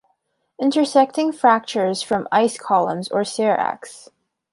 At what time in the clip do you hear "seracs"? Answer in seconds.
3.21-4.09